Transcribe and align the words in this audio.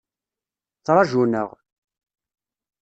Ttrajun-aɣ. 0.77 1.49